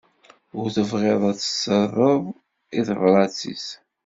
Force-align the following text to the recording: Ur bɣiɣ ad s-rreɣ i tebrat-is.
Ur 0.59 0.67
bɣiɣ 0.89 1.21
ad 1.29 1.39
s-rreɣ 1.41 2.21
i 2.79 2.81
tebrat-is. 2.87 3.65